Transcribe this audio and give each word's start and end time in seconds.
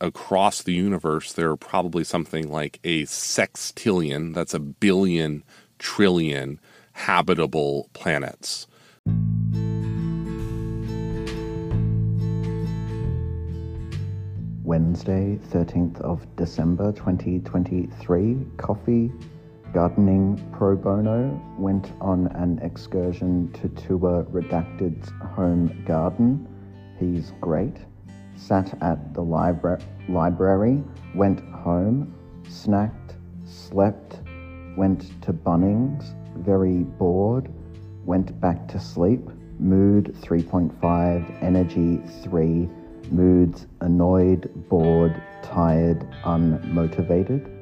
across 0.00 0.62
the 0.62 0.72
universe, 0.72 1.32
there 1.32 1.50
are 1.50 1.56
probably 1.56 2.04
something 2.04 2.50
like 2.50 2.80
a 2.84 3.02
sextillion, 3.04 4.34
that's 4.34 4.54
a 4.54 4.60
billion 4.60 5.44
trillion 5.78 6.60
habitable 6.92 7.88
planets. 7.92 8.66
Wednesday, 14.62 15.38
13th 15.50 16.00
of 16.02 16.24
December 16.36 16.92
2023, 16.92 18.36
coffee, 18.56 19.10
gardening 19.72 20.40
pro 20.52 20.76
bono, 20.76 21.42
went 21.58 21.92
on 22.00 22.28
an 22.28 22.60
excursion 22.60 23.50
to 23.52 23.68
tour 23.70 24.24
Redacted's 24.30 25.10
home 25.34 25.82
garden. 25.86 26.46
He's 27.00 27.32
great. 27.40 27.78
Sat 28.40 28.82
at 28.82 29.12
the 29.12 29.22
libra- 29.22 29.78
library, 30.08 30.82
went 31.14 31.40
home, 31.52 32.12
snacked, 32.48 33.14
slept, 33.44 34.20
went 34.76 35.22
to 35.22 35.32
Bunnings, 35.32 36.14
very 36.38 36.78
bored, 36.78 37.50
went 38.06 38.40
back 38.40 38.66
to 38.68 38.80
sleep, 38.80 39.28
mood 39.58 40.16
3.5, 40.22 41.42
energy 41.42 41.98
3, 42.22 42.68
moods 43.10 43.66
annoyed, 43.82 44.50
bored, 44.70 45.22
tired, 45.42 46.00
unmotivated. 46.24 47.59